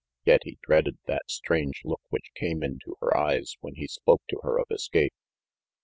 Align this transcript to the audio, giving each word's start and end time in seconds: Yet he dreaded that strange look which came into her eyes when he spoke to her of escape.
Yet 0.25 0.41
he 0.45 0.57
dreaded 0.63 0.97
that 1.05 1.29
strange 1.29 1.83
look 1.85 2.01
which 2.09 2.31
came 2.33 2.63
into 2.63 2.95
her 3.01 3.15
eyes 3.15 3.57
when 3.61 3.75
he 3.75 3.85
spoke 3.85 4.23
to 4.31 4.39
her 4.41 4.57
of 4.57 4.65
escape. 4.71 5.13